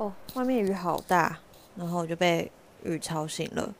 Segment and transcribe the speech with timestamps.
[0.00, 1.38] 哦，外面雨好大，
[1.76, 2.50] 然后我就被
[2.84, 3.74] 雨吵醒了。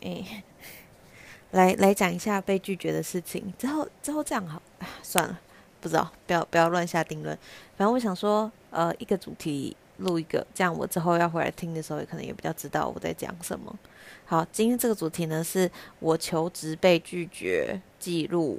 [0.00, 0.42] 诶，
[1.52, 3.52] 来来讲一下被拒绝的事情。
[3.58, 4.62] 之后之后这样好，
[5.02, 5.38] 算了，
[5.78, 7.36] 不知道，不要不要乱下定论。
[7.76, 13.78] 反正我想说，呃，一个主题录一个，这样我之后要回来听的时候，也可能也比较知道我在讲什么。
[14.24, 18.58] 好，今天这个主题呢，是我求职被拒绝记录。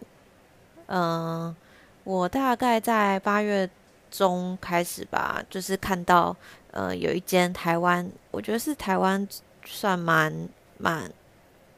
[0.85, 1.55] 嗯、
[2.03, 3.67] 我大概在八月
[4.11, 6.37] 中开始吧，就是看到。
[6.73, 9.27] 呃，有一间台湾，我觉得是台湾
[9.63, 11.07] 算蛮蛮，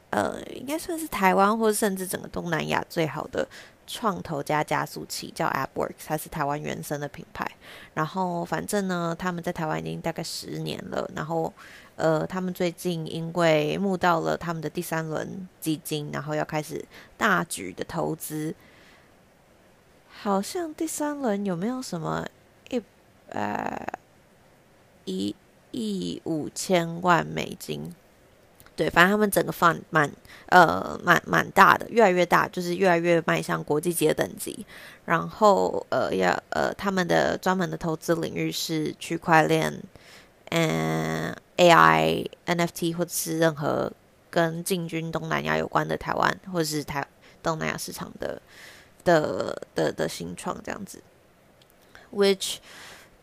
[0.09, 3.45] 呃，应该算是台湾或甚至整个东南亚最好的
[3.85, 7.45] 创投加加速器，叫 AppWorks，它是台湾原生的品牌。
[7.93, 11.11] 然后反正呢，他们在台湾已经大概十年了。
[11.13, 11.53] 然后
[11.97, 16.83] 呃，他们最近因为募到了他们的第三轮基金，然后要开始
[17.17, 18.55] 大举的投资。
[20.09, 22.25] 好像第三轮有没有什么
[22.69, 22.81] 一
[23.27, 23.85] 呃？
[25.05, 25.35] 一
[25.71, 27.93] 亿五千万美金，
[28.75, 30.11] 对，反正他们整个放蛮
[30.47, 34.65] 呃蛮蛮大的，越来越大，就是越来越迈向国际级的等级。
[35.05, 39.81] 然后呃要呃他们的专门的投资领域是区块链，
[40.49, 43.91] 嗯 AI NFT 或者是任何
[44.29, 47.05] 跟进军东南亚有关的台湾或者是台
[47.43, 48.41] 东南亚市场的
[49.03, 51.01] 的的的新创这样子
[52.13, 52.57] ，which。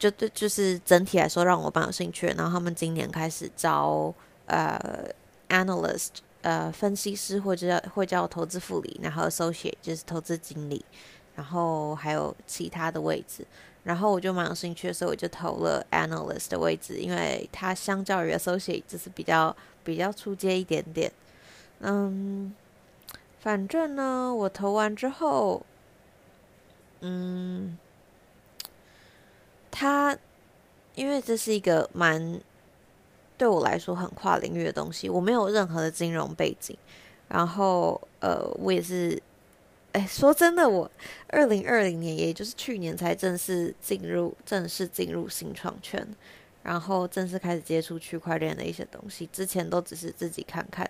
[0.03, 2.27] 就对，就是整体来说让我蛮有兴趣。
[2.37, 4.13] 然后他们今年开始招
[4.47, 5.09] 呃
[5.49, 6.09] analyst，
[6.41, 10.85] 呃分析师或者叫或叫投资副理，然后 associate 就是投资经理，
[11.37, 13.47] 然后还有其他的位置。
[13.85, 21.13] 然后我就蛮有兴趣，所以我就投了 analyst 的位置，因为它相较于 associate 就是比较比较出阶一点点。
[21.79, 22.53] 嗯，
[23.39, 25.65] 反正呢，我投完之后，
[27.03, 27.79] 嗯。
[29.73, 30.17] 他，
[30.95, 32.41] 因为这是一个蛮
[33.37, 36.77] 对我来说很跨领域的东西，我没有任何的金融背景，
[37.29, 39.21] 然后呃，我也是，
[39.93, 40.89] 哎，说真的，我
[41.29, 46.07] 二零二零年，也就是去年才正式进入正式进入新创圈，
[46.63, 50.89] 然后正式开始接触区块链的一些东西，之前都只是自己看看，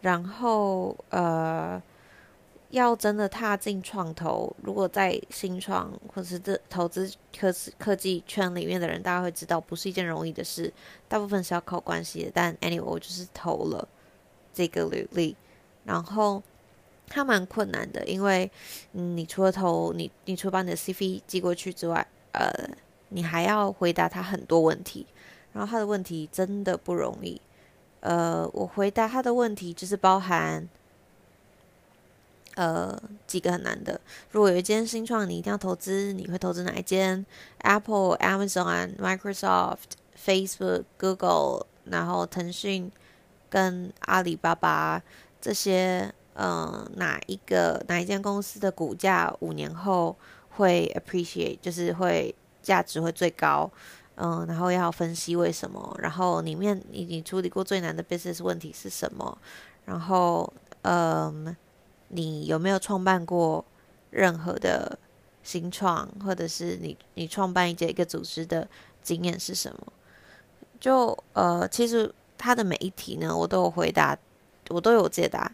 [0.00, 1.82] 然后呃。
[2.70, 10.72] 要真的踏进创投，如果在新创或是这投资科科技圈里面的人，大家会知道不是一件容易的事，
[11.08, 12.30] 大部分是要靠关系的。
[12.34, 13.86] 但 anyway，我就是投了
[14.52, 15.36] 这个履历，
[15.84, 16.42] 然后
[17.06, 18.50] 它蛮困难的，因为
[18.92, 22.50] 嗯你除了投你，你除了把你的 CV 寄过去之外，呃，
[23.10, 25.06] 你还要回答他很多问题，
[25.52, 27.40] 然后他的问题真的不容易。
[28.00, 30.68] 呃，我回答他的问题就是包含。
[32.56, 34.00] 呃，几个很难的。
[34.30, 37.24] 如果有一间新创，你一定要投资，你会投资哪一间
[37.58, 39.76] ？Apple、Amazon、Microsoft、
[40.16, 42.90] Facebook、Google，然后腾讯
[43.50, 45.02] 跟阿里巴巴
[45.38, 50.16] 这些，呃，哪一个哪一间公司的股价五年后
[50.48, 53.70] 会 appreciate，就是会价值会最高？
[54.14, 59.36] 嗯、然后要分析为什么，然后里面你你处理过最难的 business 问题是什么？
[59.84, 60.50] 然后，
[60.80, 61.54] 嗯。
[62.08, 63.64] 你有没有创办过
[64.10, 64.98] 任何的
[65.42, 68.66] 新创，或者是你你创办一个一个组织的
[69.02, 69.92] 经验是什么？
[70.80, 74.16] 就呃，其实他的每一题呢，我都有回答，
[74.68, 75.50] 我都有解答，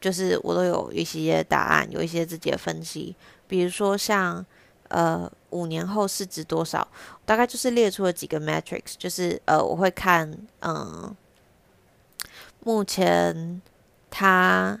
[0.00, 3.14] 就是我都有一些答案，有一些自己的分析。
[3.46, 4.44] 比如说像
[4.88, 6.86] 呃，五年后市值多少，
[7.24, 11.14] 大概就是列出了几个 metrics，就是呃，我会看嗯、
[12.64, 13.60] 目前
[14.10, 14.80] 他。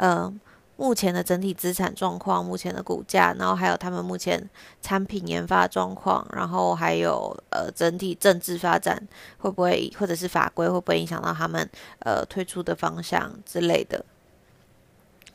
[0.00, 0.32] 呃，
[0.78, 4.48] 目前的整体资产状况，目前的股价，然后还有他们目前
[4.80, 8.98] 产品研发状况，然后还有呃整体政治发展
[9.36, 11.68] 会不会，或者是法规会不会影响到他们
[11.98, 14.02] 呃推出的方向之类的。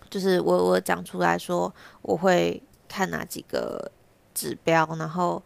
[0.10, 1.72] 就是我我讲出来说，
[2.02, 3.92] 我会看哪几个
[4.34, 5.40] 指标，然后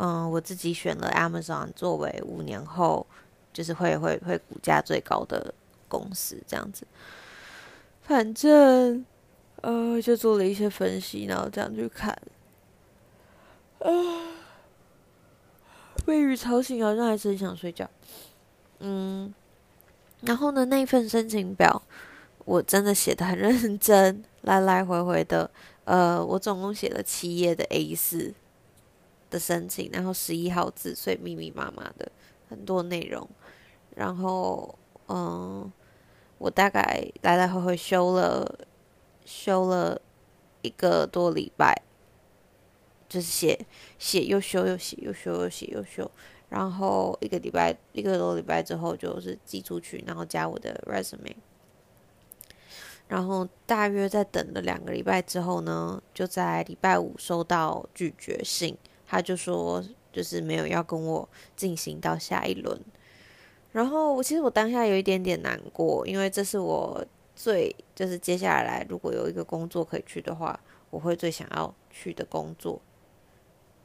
[0.00, 3.06] 嗯、我自己选了 Amazon 作为五年后
[3.52, 5.54] 就是会会会股价最高的
[5.88, 6.86] 公司这样子。
[8.08, 9.04] 反正，
[9.60, 12.10] 呃，就做了一些分析，然后这样去看，
[13.80, 13.90] 啊，
[16.06, 17.86] 被雨吵醒，好像还是很想睡觉。
[18.78, 19.34] 嗯，
[20.22, 21.82] 然后呢，那份申请表
[22.46, 25.50] 我真的写的很认真，来来回回的，
[25.84, 28.32] 呃，我总共写了七页的 A 四
[29.28, 32.10] 的申请，然后十一号字，所以密密麻麻的
[32.48, 33.28] 很多内容，
[33.94, 34.78] 然后，
[35.08, 35.70] 嗯。
[36.38, 38.58] 我大概来来回回修了
[39.24, 40.00] 修了
[40.62, 41.82] 一个多礼拜，
[43.08, 43.66] 就是写
[43.98, 46.10] 写又修又写又修又写又修，
[46.48, 51.36] 然后一个礼拜一个多礼拜之后就是寄出去，然后加我的 resume。
[53.08, 58.76] 然后大约在等了两个礼拜之后呢，就在礼拜五收到拒绝信，
[59.06, 59.82] 他就说
[60.12, 62.78] 就是没有要跟我进行到下一轮。
[63.72, 67.04] 然后我其实我当下有一点点难过，因为这是我
[67.34, 70.58] 最就是接下来如果有一个工作可以去的话，
[70.90, 72.80] 我会最想要去的工作，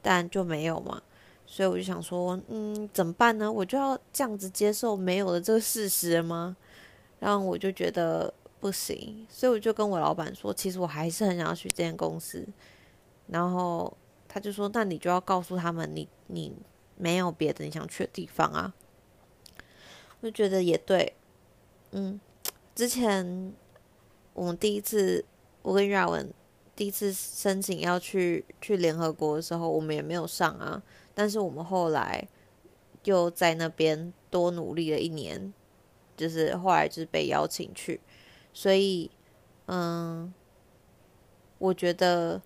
[0.02, 1.02] 但就没有嘛，
[1.46, 3.52] 所以我就想说，嗯，怎么办呢？
[3.52, 6.56] 我就要这样子接受没有的这个事实吗？
[7.20, 8.34] 然后我就觉得。
[8.64, 12.48] 不行，所以我就跟我老板说，其实我还是很想要去这间公司。
[13.28, 13.94] 然后
[14.26, 16.56] 他就说：“那你就要告诉他们你，你
[16.96, 18.74] 没有别的你想去的地方啊。”
[20.24, 21.14] 就觉得也对，
[21.92, 22.18] 嗯，
[22.74, 23.54] 之前
[24.34, 25.26] 我们第一次
[25.62, 26.34] 我跟亚文
[26.78, 30.82] 第一次申请要去去联合国的时候，我们也没有上啊。
[31.14, 32.26] 但是我们后来
[33.04, 35.54] 又在那边多努力了一年，
[36.16, 38.00] 就是后来就是被邀请去。
[38.54, 39.12] 所以，
[39.66, 40.34] 嗯，
[41.58, 42.42] 我觉得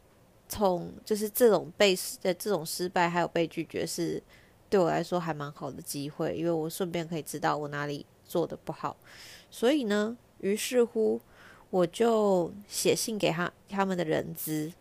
[0.50, 4.22] 从就是这种被的这种失败还有被拒绝是
[4.70, 8.98] 对我来说还蛮好的机会，因为我顺便可以知道我哪里做的不好。
[9.50, 11.22] 所以呢，于是乎
[11.70, 14.74] 我就写信给他他们的人资，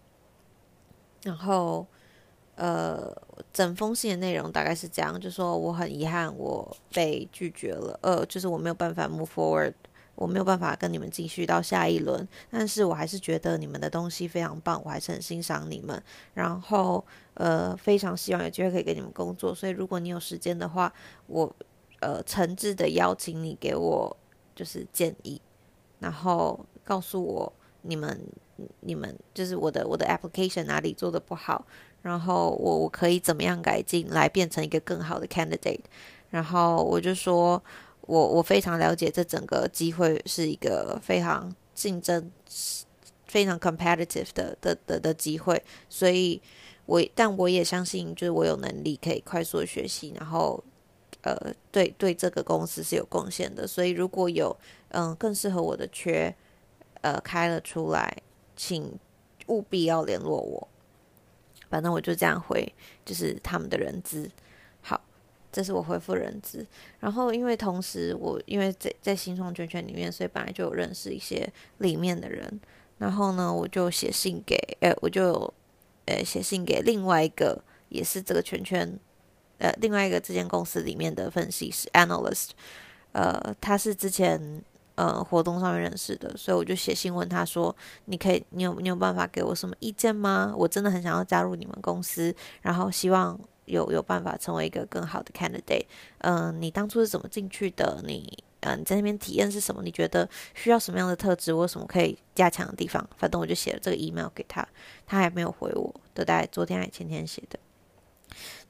[1.23, 1.87] 然后
[2.57, 3.15] 呃，
[3.53, 9.75] 整封信的内容大概是这样，就说我很遗憾我被拒绝了，呃，就是我没有办法 move forward。
[10.17, 16.03] 我没有办法跟你们继续到下一轮，但是我还是觉得你们的东西非常棒，我还是很欣赏你们。
[16.33, 17.05] 然后，
[17.35, 19.55] 呃，非常希望有机会可以给你们工作。
[19.55, 20.91] 所以，如果你有时间的话，
[21.27, 21.55] 我
[22.01, 24.17] 呃诚挚的邀请你给我
[24.55, 25.39] 就是建议，
[25.99, 27.53] 然后告诉我
[27.83, 28.19] 你们
[28.81, 31.67] 你们就是我的我的 application 哪里做的不好，
[32.01, 35.81] 然后我我可以怎么样改进来变成一个更好的 candidate。
[36.31, 37.63] 然后我就说。
[38.07, 42.31] 我我非常了解这整个机会是一个非常竞争、
[43.27, 46.41] 非常 competitive 的的的的机会，所以
[46.87, 50.63] 我但我也相信，就是我有能力可以快速学习，然后
[51.23, 53.67] 呃，对对这个公司是有贡献的。
[53.67, 54.57] 所以如果有
[54.91, 56.33] 嗯更适合我的缺
[57.01, 58.17] 呃开了出来，
[58.55, 58.97] 请
[59.49, 60.69] 务必要联络我。
[61.69, 62.73] 反正我就这样回，
[63.05, 64.31] 就是他们的人资。
[65.57, 66.67] 这是我回复人资，
[67.01, 72.61] 然后因为同时我因为在在新创圈圈里面，所以本来就有认识一些里面的人，
[72.99, 75.51] 然后呢，我就写信给，呃，我就
[76.05, 77.59] 呃写信给另外一个
[77.89, 79.01] 也是这个圈圈，
[79.57, 82.49] 呃，另外一个这间公司里面的分析师 analyst，
[83.13, 84.63] 呃，他是之前
[84.97, 87.75] 呃活动上面认识的，所以我就写信问他说，
[88.05, 90.53] 你可以，你有你有办法给我什么意见吗？
[90.55, 93.41] 我真的很想要加入你们公司，然后希望。
[93.67, 95.87] 有有办法成为一个更好的 candidate？
[96.19, 98.03] 嗯、你当初是怎么进去的？
[98.05, 99.81] 你嗯、在那边体验是什么？
[99.85, 101.53] 你觉得需要什么样的特质？
[101.53, 103.09] 我有什么可以加强的地方？
[103.17, 104.67] 反正我就写了这个 email 给他，
[105.07, 107.57] 他还没有回我，都大概昨天还前天写的。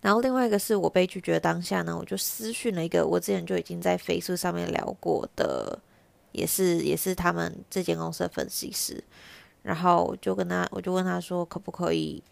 [0.02, 5.78] 然后另外一个是我被拒绝的当下呢，我就私讯了一个我之前就已经在 Facebook 上面聊过的，
[6.32, 9.02] 也是也是他们这间公司的分析师，
[9.62, 12.22] 然后就跟他，我就问他说可不可以。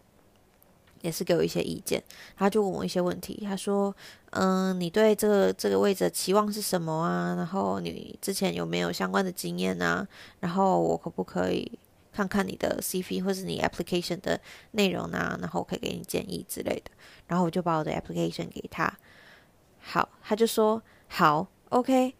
[1.04, 2.02] 也是给我一些意见，
[2.34, 3.44] 他就问我一些问题。
[3.44, 3.94] 他说
[4.32, 7.34] ：“嗯，你对这个这个位置的期望是什么啊？
[7.36, 10.08] 然后你之前有没有相关的经验啊？
[10.40, 11.70] 然后我可不可以
[12.10, 14.40] 看看你的 CV 或是你 application 的
[14.70, 15.38] 内容啊？
[15.42, 16.90] 然后我可以给你建议之类的。
[17.26, 18.90] 然后我就把我的 application 给他。
[19.80, 22.14] 好，他就说好，OK。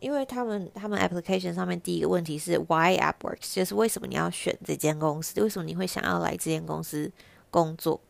[0.00, 5.38] 因为他们他们 application 上面第一个问题是 Why AppWorks，就是为什么你要选这间公司？
[5.42, 7.12] 为什么你会想要来这间公司？”
[7.52, 8.00] 工作，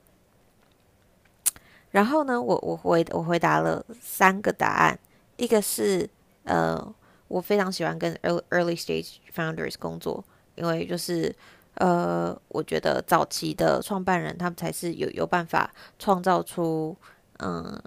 [1.91, 4.97] 然后呢，我我回我回答了三个答案，
[5.37, 6.09] 一个是
[6.45, 6.95] 呃，
[7.27, 11.35] 我非常喜欢跟 early early stage founders 工作，因为就是
[11.75, 16.97] 呃，我觉得早期的创办人他们才是有有办法创造出
[17.41, 17.83] 嗯，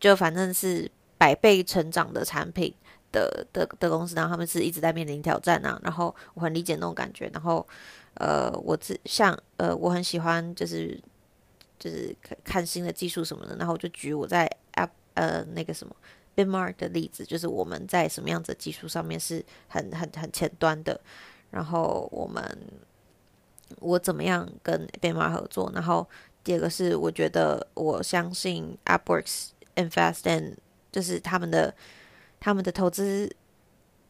[0.00, 2.74] 就反正是百倍成长的产品
[3.12, 7.64] 的的的公司，然后他们是一直在面临挑战啊，然后我很理解那种感觉，然后。
[8.20, 11.00] 呃，我自像呃，我很喜欢就是
[11.78, 15.96] 就是看看新的技术什么的，然后我就举我在 App 呃那个什么
[16.36, 21.00] Bitmark 的例子，就是我们在什么样子的技术上面是很很很前端的，
[21.50, 22.44] 然后我们
[23.78, 26.06] 我怎么样跟 Bitmark 合作，然后
[26.44, 30.58] 第二个是我觉得我相信 AppWorks Invest in
[30.92, 31.74] 就是他们的
[32.38, 33.34] 他们的投资。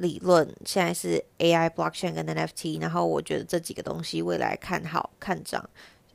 [0.01, 5.69] 理论现在是 AI、Blockchain 跟 NFT，然后我觉得这几个东西未来看好看涨，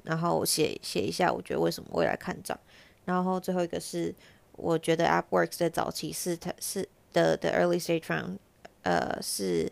[0.04, 2.60] 然后写写一下，我觉得为什么未来看涨。
[3.06, 4.14] 然后最后一个是，
[4.54, 8.38] 我觉得 AppWorks 的早期是它是的的 early stage round，
[8.82, 9.72] 呃，是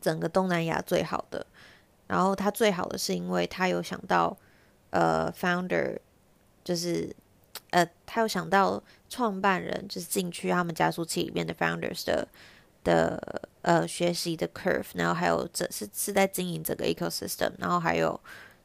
[0.00, 1.44] 整个东南亚最好的。
[2.06, 4.36] 然后它最好的是因为它有想到，
[4.90, 5.98] 呃，founder
[6.62, 7.12] 就是
[7.70, 12.28] 呃，他有想到创办人就是进去他们加速器里面的 founders 的
[12.84, 18.20] 的呃学习的 curve，然后还有这是是在经营这个 ecosystem，然后还有。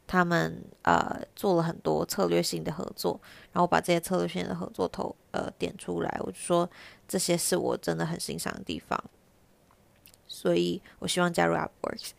[0.09, 3.19] 他们呃做了很多策略性的合作，
[3.51, 6.69] 然后把这些策略性的合作投呃点出来，我就说
[7.05, 8.97] 这些是我真的很欣赏的地方，
[10.25, 12.12] 所以我希望加入 AppWorks，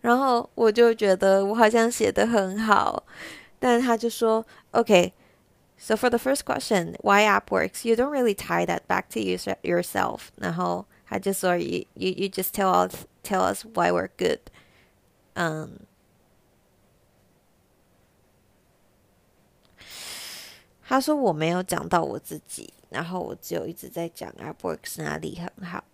[0.00, 3.04] 然后我就觉得我好像写得很好，
[3.60, 11.86] 但是他就说 OK，so for the first question，why AppWorks？You don't really tie that back to you yourself，然后他就说 you
[11.94, 14.40] you you just tell us tell us why we're good，
[15.34, 15.78] 嗯。
[20.88, 25.84] 他说我没有讲到我自己，然后我只有一直在讲 AppWorks 哪里很好。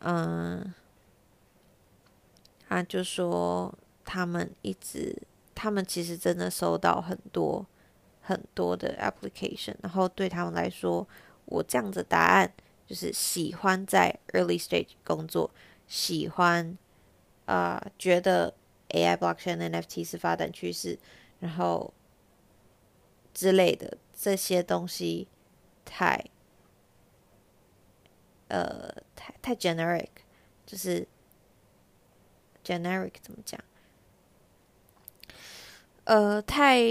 [0.00, 0.72] 嗯，
[2.68, 5.22] 他就说他们一直，
[5.56, 7.66] 他们其实真的收到很多
[8.20, 11.04] 很多的 application，然后对他们来说，
[11.46, 12.52] 我这样的答案
[12.88, 15.52] 就是喜欢在 early stage 工作，
[15.86, 16.76] 喜欢
[17.44, 18.52] 啊、觉得
[18.88, 20.98] AI blockchain NFT 是发展趋势，
[21.38, 21.94] 然后。
[23.34, 25.28] 之类的这些东西
[25.84, 26.24] 太，
[28.48, 30.08] 呃，太太 generic，
[30.66, 31.06] 就是
[32.64, 33.62] generic 怎么讲？
[36.02, 36.82] 呃，太，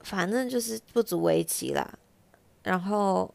[0.00, 1.98] 反正就是不足为奇啦。
[2.64, 3.32] 然后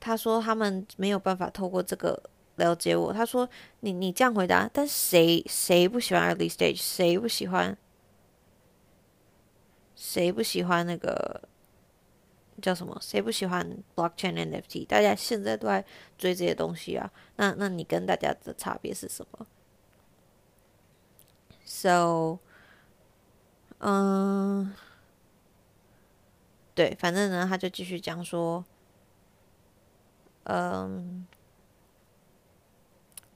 [0.00, 2.22] 他说他们没有办法透过这个
[2.56, 3.12] 了解我。
[3.12, 3.48] 他说
[3.80, 6.76] 你你这样回答，但谁谁不喜欢 early stage？
[6.76, 7.76] 谁不喜欢？
[9.94, 11.42] 谁不喜欢那个
[12.62, 12.96] 叫什么？
[13.00, 14.86] 谁不喜欢 blockchain NFT？
[14.86, 15.84] 大家现在都在
[16.16, 17.10] 追这些东西啊。
[17.36, 19.46] 那那你跟大家的差别是什么
[21.64, 22.38] ？So，
[23.78, 24.72] 嗯，
[26.74, 28.64] 对，反正呢，他就继续讲说，
[30.48, 31.24] 嗯，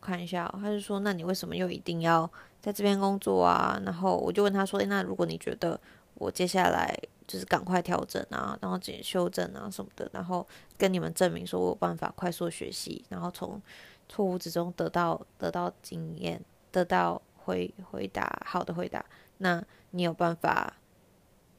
[0.01, 3.81] 看一下，他就说，那你为什么又一定要在这边工作啊？
[3.85, 5.79] 然后我就问他说，那如果你觉得
[6.15, 13.61] 我接下来就是赶快调整啊，然后进行修正啊什么的，然后跟你们证明说我有办法快速学习，然后从
[14.09, 19.05] 错误之中得到得到经验，得到回回答好的回答。
[19.39, 20.75] 那你有办法？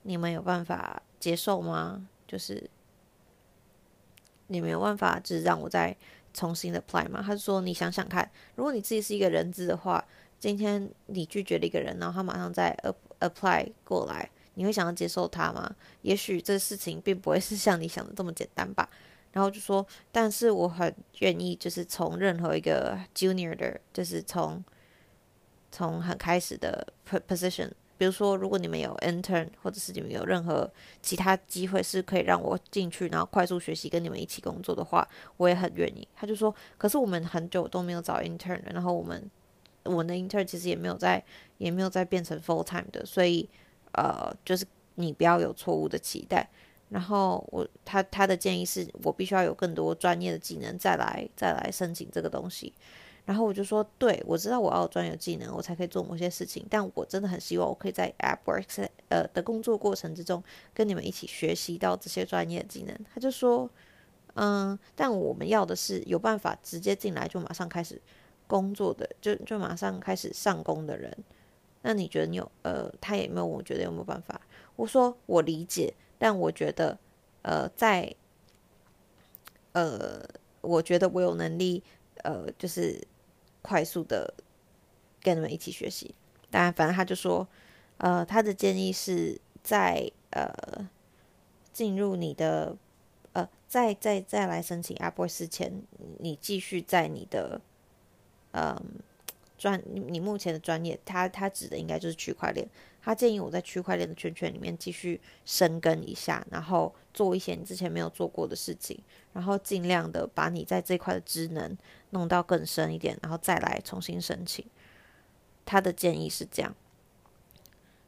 [0.06, 2.10] 你们有办法接受吗？
[2.28, 2.70] 就是
[4.48, 5.96] 你没有办法，就是让我再
[6.34, 7.24] 重新的 apply 吗？
[7.26, 10.04] 他就说：“你想想看，如果你自己是一个人资的话，
[10.40, 12.78] 今天你拒绝了一个人，然后他马上再
[13.20, 15.76] apply 过来。”你会想要接受他吗？
[16.04, 18.88] 也许这事情并不会是像你想的这么简单吧。
[19.32, 24.64] 然后就说，但是我很愿意，就是从任何一个 junior 的，就是从
[25.72, 26.86] 从很开始的
[27.28, 27.72] position，
[28.04, 30.70] 比如说，如果你们有 intern，或者是你们有任何
[31.02, 35.08] 其他机会是可以让我进去，然后快速学习，跟你们一起工作的话，
[35.38, 36.06] 我也很愿意。
[36.14, 39.32] 他就说，可是我们很久都没有找 intern，然后我们
[39.84, 41.24] 我的 intern 其实也没有在，
[41.60, 43.50] 也没有在变成 full time 的，所以。
[43.96, 46.50] 呃，就是你不要有错误的期待。
[46.90, 52.74] 然后我他他的建议是我必须要有更多专业的技能再来再来申请这个东西。
[53.26, 56.66] 然后我就说，对，我知道我要专业技能，我才可以做某些事情。
[56.70, 62.94] 但我真的很希望我可以在 AppWorks 呃的工作过程之中跟你们一起学习到这些专业技能。
[63.14, 63.70] 他就说，
[64.34, 68.02] 嗯，但我们要的是有办法直接进来就马上开始
[68.46, 71.16] 工作的，就就马上开始上工的人。
[71.82, 74.42] 那你觉得你有呃，他也没有，我觉得有没有办法？
[74.76, 76.98] 我说我理解，但我觉得
[77.42, 78.14] 呃，在
[79.72, 80.22] 呃，
[80.62, 81.84] 我觉得我有能力
[82.24, 83.06] 呃，就是
[83.64, 84.32] 快速的
[85.24, 86.14] 跟你们一起学习。
[86.52, 87.48] 当然，反正他就说
[87.98, 90.88] 呃，他的建议是在呃
[91.72, 92.78] 进入你的
[93.32, 95.82] 呃，再再再来申请 AppWorks 前，
[96.20, 97.60] 你继续在你的
[98.52, 98.80] 嗯。
[99.56, 102.68] 专你目前的专业，他他指的应该就是区块链。
[103.02, 109.00] 他建议我在区块链的圈圈里面继续深耕一下，然后做一些你之前没有做过的事情，
[109.32, 111.78] 然后尽量的把你在这块的职能
[112.14, 114.66] 弄到更深一点，然后再来重新申请。
[115.66, 116.74] 他的建议是这样，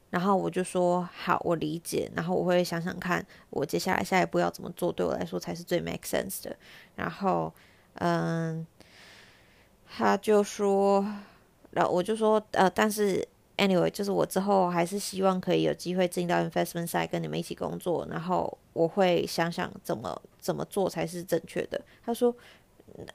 [0.10, 6.56] 然后我就说好，我理解，然后我会想想看，我接下来下一步要怎么做，对我来说才是最 make sense 的。
[6.96, 7.54] 然后，
[7.96, 8.66] 嗯，
[9.86, 11.06] 他就说。
[11.72, 21.82] 然后我就说，呃，但是 anyway，就是我之后还是希望可以有机会进到 investment side 跟你们一起工作，然后我会想想怎么怎么做才是正确的。
[22.06, 22.34] 他说，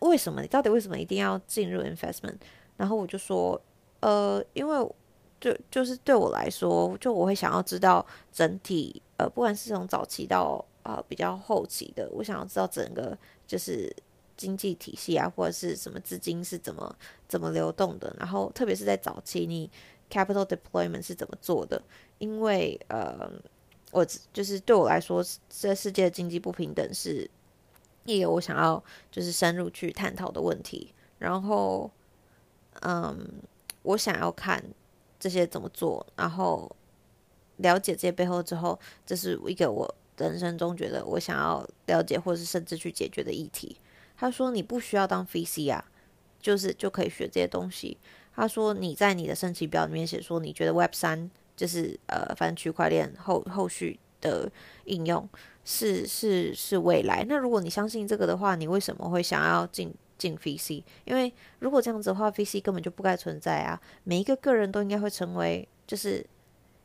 [0.00, 2.36] 为什么你到底为什么一定要进入 investment？
[2.76, 3.60] 然后我就说，
[4.00, 4.94] 呃，因为
[5.40, 13.94] 就就是对我来说，就我会想要知道整体，呃，不管是从早期到呃比较后期的，我想要知道整个就是。
[14.36, 16.96] 经济体系啊，或者是什么资金是怎么
[17.28, 19.70] 怎么流动的，然后特别是在早期，你
[20.10, 21.82] capital deployment 是怎么做的？
[22.16, 23.30] 因为呃，
[23.92, 27.30] 我就是对我来说，这世界的经济不平等是
[28.04, 30.92] 一个我想要就是深入去探讨的问题。
[31.18, 31.90] 然后，
[32.80, 33.28] 嗯，
[33.82, 34.62] 我想要看
[35.18, 36.70] 这些怎么做，然后
[37.58, 43.76] 了解这些背后之后，这是一个我人生中觉得我想要了解，或是甚至去解决的议题。
[44.16, 45.82] 他说：“你不需要当 VC 啊，
[46.40, 47.96] 就是就可以学这些东西。”
[48.34, 54.50] 他说：“你在你的申请表里面写说，你觉得 Web 三就是呃，反正区块链后后续的
[54.84, 55.28] 应用
[55.64, 57.24] 是是是未来。
[57.28, 60.82] 那如果你相信这个的话，你为什么会想要进进 VC？
[61.04, 63.80] 因为如果这样子的话，VC 根本就不该存在啊！
[64.04, 66.24] 每一个个人都应该会成为，就是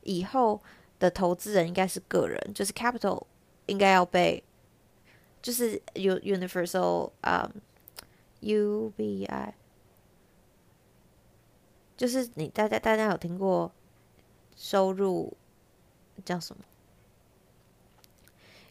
[0.04, 0.62] 以后
[1.00, 3.24] 的投资人应该是个人，就是 capital
[3.68, 4.44] 应该要被。”
[5.46, 7.48] 就是 U Universal 啊、
[8.42, 9.54] ，UBI，
[11.96, 13.72] 就是你大家大家有听过
[14.56, 15.38] 收入
[16.26, 16.64] 叫什么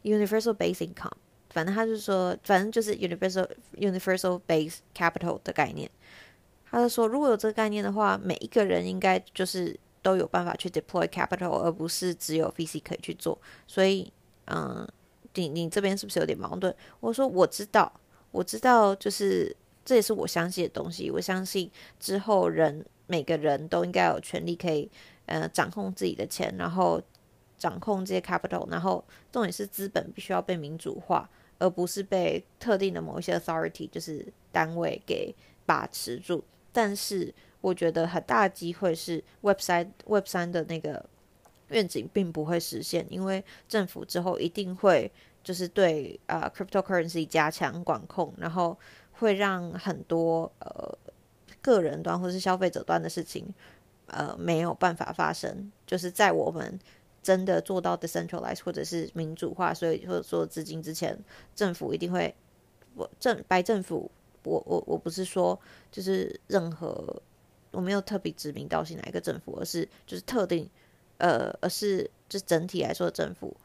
[0.04, 1.10] ？Universal Basic Income，
[1.50, 5.90] 反正他就说，反正就是 Universal Universal Base Capital 的概念。
[6.70, 13.36] 他就说，如果有这个概念的话，每一个人应该就是都有办法去 deploy capital，而不是只有 VC 可以去做。
[13.66, 14.12] 所以，
[14.46, 14.86] 嗯。
[15.36, 16.72] 你你这边是不是有点矛盾？
[17.00, 17.92] 我说我知道，
[18.30, 19.52] 我知道，就是
[19.84, 21.10] 这也是我相信的东西。
[21.10, 21.68] 我相信
[21.98, 24.88] 之后人每个人都应该有权利可以
[25.26, 27.02] 呃掌控自己的钱，然后
[27.64, 31.26] 掌控这些 capital，然后重点是资本必须要被民主化，
[31.58, 36.44] 而不是被特定的某一些 authority 就是单位给把持住。
[36.72, 41.04] 但是我觉得很大机会是 Web 三 Web 三的那个。
[41.68, 45.10] 愿景并不会实现，因为政府之后一定会
[45.42, 48.78] 就是对呃 cryptocurrency 加强管控，然后
[49.12, 50.98] 会让很多呃
[51.62, 53.46] 个人端或是消费者端的事情
[54.08, 55.72] 呃没有办法发生。
[55.86, 56.78] 就是在我们
[57.24, 61.18] 真的做到 decentralize 或者是民主化，所以或者说资金之前，
[61.56, 62.32] 政府一定会
[62.94, 64.08] 我政白政府，
[64.44, 65.58] 我我我不是说
[65.90, 67.20] 就是任何
[67.72, 70.70] 我没有特别指名道姓哪一个政府，而是就是特定。
[71.18, 73.56] 呃，而是就整体来说，政府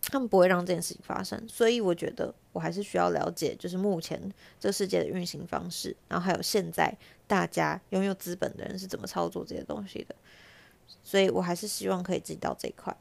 [0.00, 10.14] 他们不会让这件事情发生，所以我觉得我还是需要了解，就是目前这世界的运行方式，然后还有现在大家拥有资本的人是怎么操作这些东西的，
[11.02, 12.96] 所以我还是希望可以知道这一块。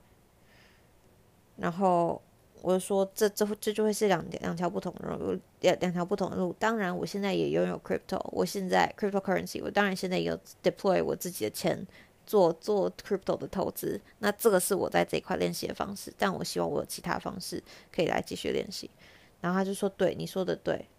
[1.56, 2.22] 然后
[2.62, 6.54] 我说这，这这就会是两两条不同的路，两两条不同的路。
[6.60, 11.86] 当然，我现在也拥有 crypto，我现在 cryptocurrency，我当然现在有 deploy 我自己的钱。
[12.28, 18.92] 做做 crypto 的投资，那这个是我在这一块练习的方式，但我希望我有其他方式可以来继续练习。
[19.40, 20.90] 然后他就说：“对，你说的对，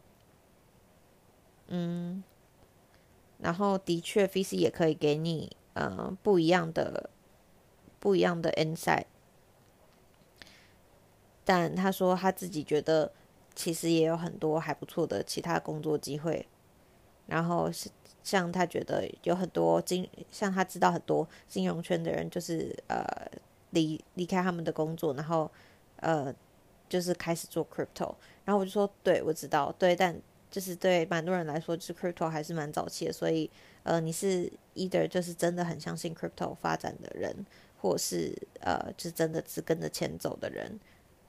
[1.67, 2.25] 嗯，
[3.37, 7.11] 然后的确，VC 也可以给你呃不一样的
[8.01, 9.05] 不一样的 insight。
[11.45, 13.13] 但他说他自己觉得
[13.55, 16.47] 其实也有很多还不错的其他工作机会，
[17.27, 17.71] 然后。”
[18.25, 23.03] 像他觉得有很多金，像他知道很多金融圈的人，就是呃
[23.71, 25.51] 离离开他们的工作，然后
[26.01, 26.35] 呃
[26.91, 28.15] 就是开始做 crypto。
[28.45, 30.15] 然后我就说，对，我知道，对，但
[30.51, 33.13] 就是对蛮多人来说，就是 crypto 还是蛮早期的。
[33.13, 33.51] 所以
[33.83, 37.47] 呃，你是 either 就是真的很相信 crypto 发展的人，
[37.81, 40.79] 或是呃就是真的只跟着钱走的人。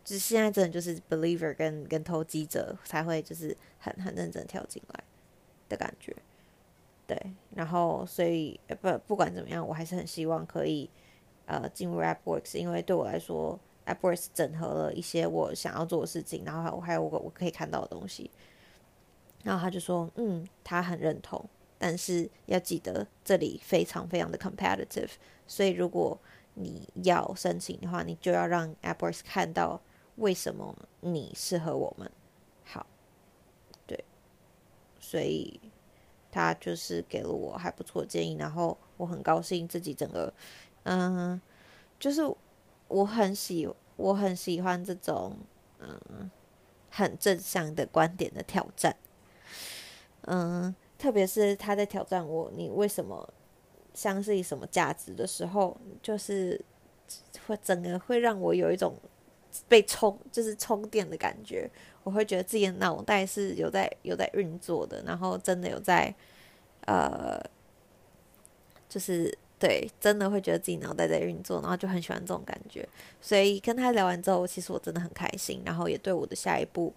[0.03, 5.03] 就是现在真的就是 believer 跟跟投机者才会就是很很认真跳进来
[5.67, 6.15] 的感觉。
[7.05, 7.17] 对，
[7.55, 10.89] 然后所以不不管怎么样，我还是很希望可以
[11.45, 18.31] 呃进入 AppWorks，因为对我来说，AppWorks 整合了一些我想要做的事情，然后我还有我我可以看到的东西。
[19.43, 21.43] 然后他就说，嗯，他很认同，
[21.79, 25.09] 但是要记得这里非常非常的 competitive，
[25.47, 26.19] 所以如果
[26.53, 29.81] 你要申请的话，你就要让 AppWorks 看到
[30.17, 32.11] 为什么你适合我们。
[32.63, 32.85] 好，
[33.87, 34.03] 对，
[34.99, 35.59] 所以。
[36.31, 40.31] 他就是给了我还不错建议，然后我很高兴自己整个，
[40.83, 41.41] 嗯，
[41.99, 42.21] 就是
[42.87, 45.35] 我很喜我很喜欢这种
[45.79, 46.29] 嗯
[46.91, 48.95] 很正向的观点的挑战，
[50.27, 53.27] 嗯，特别是他在挑战我，你为什么
[53.93, 56.59] 相信什么价值的时候，就是
[57.47, 58.93] 会整个会让我有一种
[59.67, 61.67] 被充，就是充电的感觉。
[62.03, 66.13] 我会觉得自己的脑袋是有在有在运作的，然后真的有在，
[66.85, 67.39] 呃，
[68.87, 72.87] 就是对，真的会觉得自己脑袋在运作，然后就很喜欢这种感觉。
[73.21, 76.93] 所以跟他聊完之后，其实我真的很开心，然后也对我的下一步，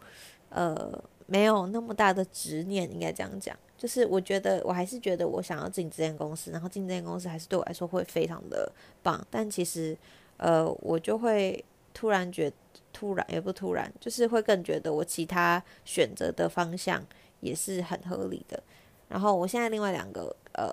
[0.48, 3.56] 呃，没有那么大的执念，应该这样讲。
[3.82, 8.70] 就是我觉得我还是觉得我想要进这间公司，然后进这间公司还是对我来说会非常的
[9.02, 9.20] 棒。
[9.28, 9.98] 但其实，
[10.36, 12.52] 呃，我就会突然觉，
[12.92, 17.04] 突然也不突然，就是会更觉得我其他选择的方向
[17.40, 18.62] 也是很合理的。
[19.08, 20.72] 然后我现在另外两个呃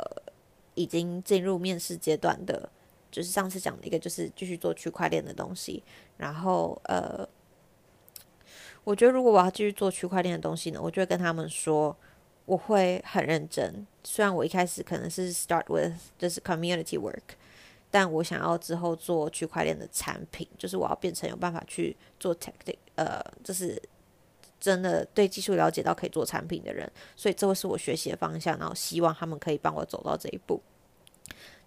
[0.76, 2.69] 已经进入面试阶段的，
[3.10, 5.82] 就是上次讲的一个就是继续做区块链的东西。
[6.17, 7.28] 然后呃，
[8.84, 11.98] 我觉得如果我要继续做区块链的东西呢，我就会跟他们说。
[12.50, 17.38] 我会很认真，虽然我一开始可能是 start with 就是 community work，
[17.92, 23.80] 但我想要之后做区块链的产品，就是我要变成有办法去做 tactic，呃，就是
[24.60, 30.60] 真的对技术了解到可以做产品的人，所以这会是我学习的方向，然后希望他们可以帮我走到这一步。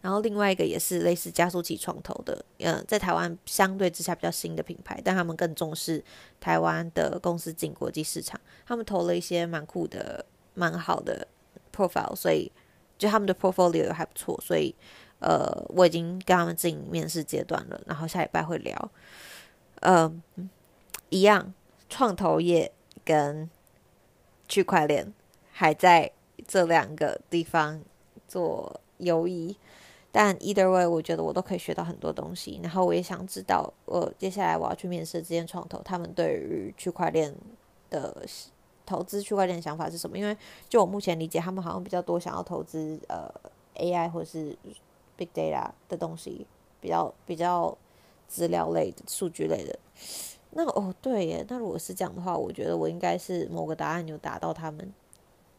[0.01, 6.03] 然后另外一个也是类似加速器创投的，嗯、在台湾相对之下比较新的品牌，但他们更重视
[6.41, 10.27] 台湾的公司进国际市场，他们投了一些蛮酷的。
[10.55, 11.27] 蛮好的
[11.75, 12.51] profile，所以
[12.99, 14.75] 就他们的 portfolio 也还不错，所以
[15.21, 18.91] 呃，我已经跟他们进面试阶段了，然后下礼拜会聊。
[19.81, 20.13] 呃，
[21.09, 21.53] 一样，
[21.89, 22.71] 创投业
[23.05, 23.49] 跟
[24.49, 25.13] 区块链
[25.51, 26.11] 还在
[26.47, 27.81] 这两个地方
[28.29, 29.57] 做游移，
[30.11, 32.61] 但 either way，我觉得我都可以学到很多东西。
[32.63, 37.35] 然后我也想知道，我接下来我要去面试这间创投，他们对于区块链
[37.91, 38.25] 的。
[38.93, 40.19] 投资区块链的想法是什么？
[40.19, 40.37] 因为
[40.69, 43.27] 就我目前理解，他们好像比较多想要投资呃
[43.77, 44.55] AI 或是
[45.17, 46.47] Big Data 的东西，
[46.79, 47.77] 比较比较
[48.29, 49.79] 资料类的、数据类的。
[50.51, 54.93] 那哦对耶，那如果是这样的话，我觉得我应该是某个答案有答到他们，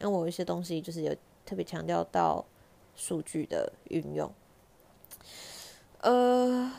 [0.00, 1.12] 因为我有一些东西就是有
[1.44, 2.44] 特别强调到
[2.94, 4.32] 数据的运用，
[6.02, 6.72] 呃。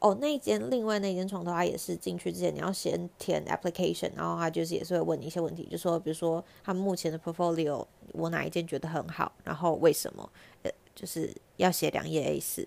[0.00, 10.30] 哦，那一间另外那间床头，他也是进去之前你要先填 application，然后他就是也是会问你一些问题，就说比如说他们目前的 portfolio，我哪一间觉得很好，然后为什么？
[10.62, 12.66] 呃，就是要写两页 A4，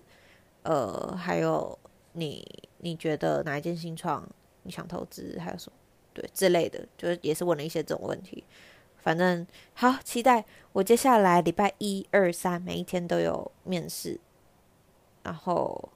[0.64, 1.78] 呃，还有
[2.12, 2.46] 你
[2.78, 4.28] 你觉得哪一间新创
[4.64, 5.78] 你想投资，还有什么
[6.12, 8.44] 对之类的，就是也是问了一些这种问题。
[8.98, 14.20] 反正好期待，我接下来礼拜一二三每一天都有面试，
[15.22, 15.88] 然后。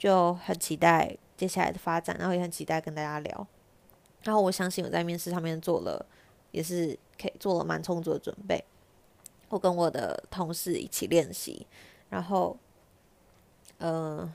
[0.00, 3.46] 就很期待接下来的发展，然后也很期待跟大家聊。
[4.22, 6.06] 然后我相信我在面试上面做了，
[6.52, 8.64] 也是可以做了蛮充足的准备。
[9.50, 11.66] 我跟我的同事一起练习，
[12.08, 12.56] 然后，
[13.76, 14.26] 呃，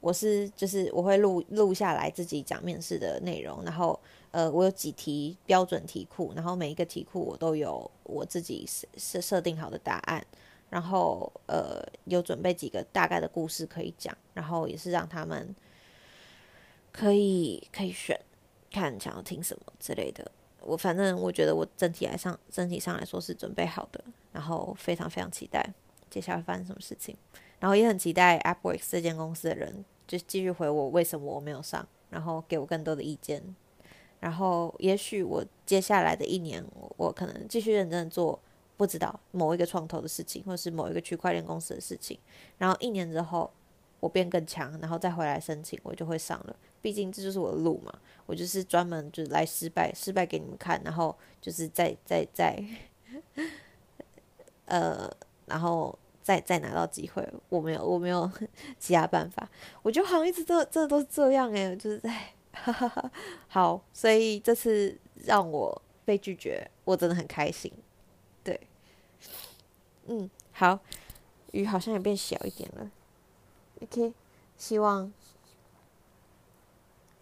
[0.00, 3.98] 我是就是我会录录下来自己讲面试的内容，然后
[4.30, 10.22] 呃，我有几题标准题库，然后每一个题库我都有我自己设设设定好的答案。
[10.70, 15.52] 然后，呃，有准备几个大概的故事可以讲，然后也是让他们
[16.92, 18.18] 可以可以选，
[18.70, 20.30] 看想要听什么之类的。
[20.60, 24.02] 我反正我觉得我整体来上整体上来说是准备好的，
[24.32, 25.68] 然后非常非常期待
[26.08, 27.16] 接下来发生什么事情，
[27.58, 33.42] 然后也很期待 AppWorks 这间公司的人就继续回我为什么我没有上，然后给我更多的意见，
[34.20, 38.38] 然后也许我接下来的一年我，我可能继续认真做。
[38.80, 42.18] 不知道某一个创投的事情，或是某一个区块链公司的事情，
[42.56, 43.52] 然后一年之后
[44.00, 46.56] 我变更强，然后再回来申请，我就会上了。
[46.80, 47.92] 毕竟这就是我的路嘛，
[48.24, 52.58] 我就是专门就是来失败，失败给你们看，然后就是再再再，
[54.64, 55.14] 呃，
[55.44, 57.22] 然后再再拿到机会。
[57.50, 58.30] 我没有我没有
[58.80, 59.46] 其他办法，
[59.82, 62.10] 我觉得好像一直都真的都是这样诶，就是在
[62.52, 63.12] 哈哈哈。
[63.46, 67.70] 好，所以这次让我被拒绝，我真的很开心。
[70.06, 70.16] 对。
[70.16, 70.80] 嗯，好，
[71.52, 72.90] 雨好像也变小一点了。
[73.82, 74.12] OK，
[74.56, 75.12] 希望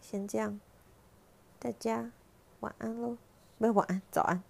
[0.01, 0.59] 先这样，
[1.59, 2.11] 大家
[2.61, 3.17] 晚安喽，
[3.59, 4.43] 不是晚安，早安。